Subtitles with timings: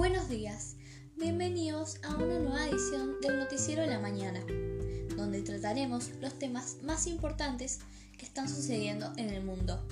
[0.00, 0.76] Buenos días,
[1.18, 4.40] bienvenidos a una nueva edición del Noticiero de la Mañana,
[5.14, 7.80] donde trataremos los temas más importantes
[8.16, 9.86] que están sucediendo en el mundo.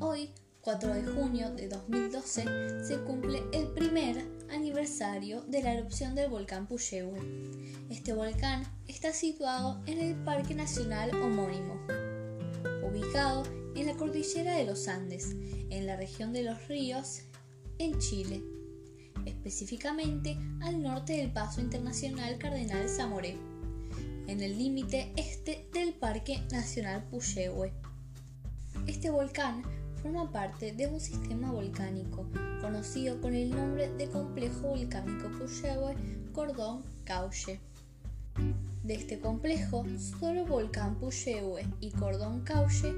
[0.00, 0.30] Hoy,
[0.62, 6.66] 4 de junio de 2012, se cumple el primer aniversario de la erupción del volcán
[6.66, 7.20] Puyehue.
[7.90, 11.80] Este volcán está situado en el Parque Nacional homónimo,
[12.82, 13.44] ubicado
[13.76, 15.36] en la cordillera de los Andes,
[15.70, 17.20] en la región de los ríos,
[17.78, 18.42] en Chile
[19.26, 23.36] específicamente al norte del Paso Internacional Cardenal Zamoré,
[24.26, 27.72] en el límite este del Parque Nacional Puyehue.
[28.86, 29.62] Este volcán
[30.02, 32.26] forma parte de un sistema volcánico
[32.60, 35.94] conocido con el nombre de Complejo Volcánico Puyehue
[36.32, 37.60] Cordón Cauche.
[38.82, 42.92] De este complejo, solo Volcán Puyehue y Cordón Cauche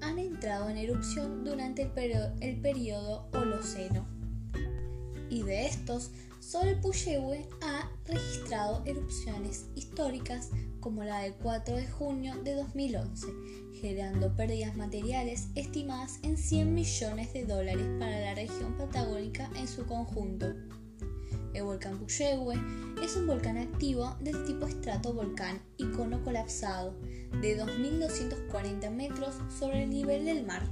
[0.00, 4.21] han entrado en erupción durante el, periodo Holoceno.
[5.32, 12.34] Y de estos, solo Puyehue ha registrado erupciones históricas como la del 4 de junio
[12.44, 13.28] de 2011,
[13.80, 19.86] generando pérdidas materiales estimadas en 100 millones de dólares para la región patagónica en su
[19.86, 20.52] conjunto.
[21.54, 22.56] El volcán Puyehue
[23.02, 26.94] es un volcán activo del tipo estratovolcán y cono colapsado
[27.40, 30.62] de 2.240 metros sobre el nivel del mar.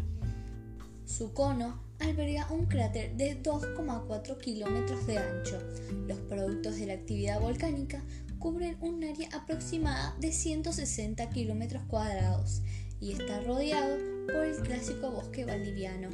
[1.06, 5.58] Su cono alberga un cráter de 2,4 kilómetros de ancho.
[6.06, 8.02] Los productos de la actividad volcánica
[8.38, 12.62] cubren un área aproximada de 160 kilómetros cuadrados
[13.00, 16.08] y está rodeado por el clásico bosque valdiviano.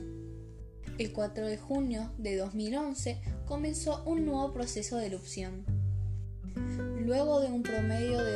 [0.99, 5.65] El 4 de junio de 2011 comenzó un nuevo proceso de erupción.
[6.99, 8.36] Luego de un promedio de 230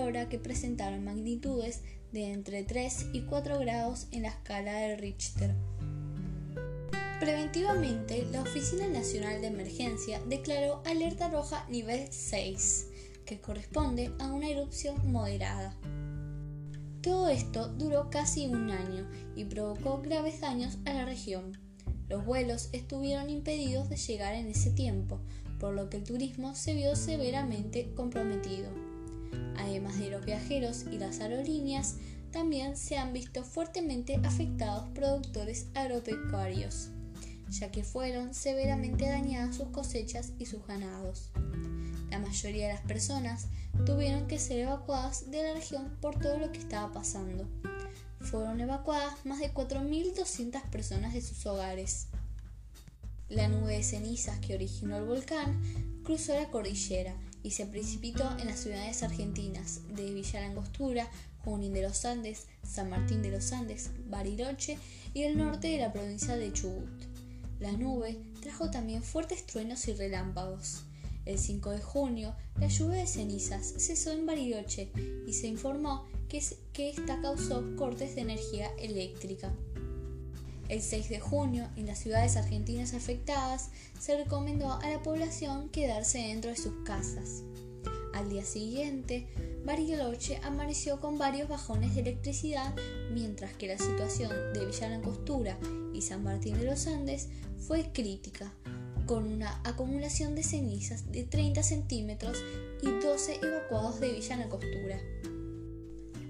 [0.00, 5.54] por que presentaron magnitudes de entre 3 y 4 grados en la escala de Richter.
[7.20, 12.88] Preventivamente, la Oficina Nacional de Emergencia declaró alerta roja nivel 6,
[13.24, 15.76] que corresponde a una erupción moderada.
[17.00, 21.52] Todo esto duró casi un año y provocó graves daños a la región.
[22.08, 25.20] Los vuelos estuvieron impedidos de llegar en ese tiempo,
[25.58, 28.83] por lo que el turismo se vio severamente comprometido.
[29.58, 31.96] Además de los viajeros y las aerolíneas,
[32.30, 36.88] también se han visto fuertemente afectados productores agropecuarios,
[37.48, 41.30] ya que fueron severamente dañadas sus cosechas y sus ganados.
[42.10, 43.46] La mayoría de las personas
[43.86, 47.48] tuvieron que ser evacuadas de la región por todo lo que estaba pasando.
[48.20, 52.08] Fueron evacuadas más de 4.200 personas de sus hogares.
[53.28, 55.60] La nube de cenizas que originó el volcán
[56.04, 61.10] cruzó la cordillera y se precipitó en las ciudades argentinas de Villa Langostura,
[61.44, 64.78] Junín de los Andes, San Martín de los Andes, Bariloche
[65.12, 66.88] y el norte de la provincia de Chubut.
[67.60, 70.84] La nube trajo también fuertes truenos y relámpagos.
[71.26, 74.90] El 5 de junio, la lluvia de cenizas cesó en Bariloche
[75.26, 76.38] y se informó que
[76.90, 79.52] esta causó cortes de energía eléctrica.
[80.68, 86.18] El 6 de junio, en las ciudades argentinas afectadas, se recomendó a la población quedarse
[86.18, 87.42] dentro de sus casas.
[88.14, 89.26] Al día siguiente,
[89.64, 92.74] Bariloche amaneció con varios bajones de electricidad,
[93.12, 95.58] mientras que la situación de Villa Langostura
[95.92, 98.54] y San Martín de los Andes fue crítica,
[99.06, 102.38] con una acumulación de cenizas de 30 centímetros
[102.82, 104.98] y 12 evacuados de Villa La Costura.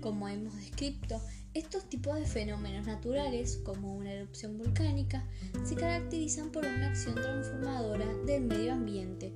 [0.01, 1.21] Como hemos descrito,
[1.55, 5.25] estos tipos de fenómenos naturales, como una erupción volcánica,
[5.65, 9.33] se caracterizan por una acción transformadora del medio ambiente.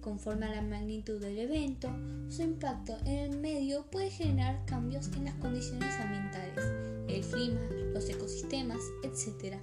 [0.00, 1.88] Conforme a la magnitud del evento,
[2.28, 6.64] su impacto en el medio puede generar cambios en las condiciones ambientales,
[7.08, 7.60] el clima,
[7.92, 9.58] los ecosistemas, etc.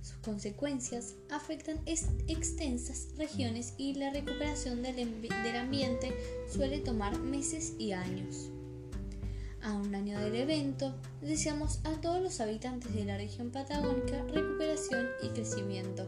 [0.00, 6.14] Sus consecuencias afectan extensas regiones y la recuperación del, del ambiente
[6.48, 8.53] suele tomar meses y años.
[9.64, 15.06] A un año del evento, deseamos a todos los habitantes de la región patagónica recuperación
[15.22, 16.06] y crecimiento.